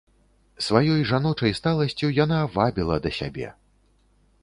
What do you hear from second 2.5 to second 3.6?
вабіла да сябе.